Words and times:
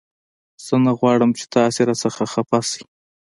زه 0.65 0.75
نه 0.85 0.91
غواړم 0.99 1.31
چې 1.39 1.45
تاسې 1.55 1.81
را 1.89 1.95
څخه 2.03 2.23
خفه 2.33 2.59
شئ 2.69 2.83